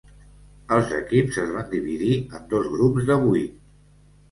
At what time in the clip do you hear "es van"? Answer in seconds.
1.43-1.69